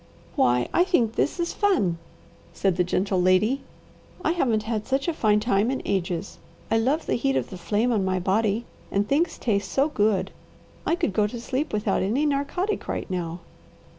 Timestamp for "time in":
5.39-5.79